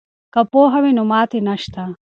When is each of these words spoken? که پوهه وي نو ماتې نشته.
که 0.33 0.41
پوهه 0.51 0.79
وي 0.83 0.91
نو 0.97 1.03
ماتې 1.11 1.39
نشته. 1.47 1.83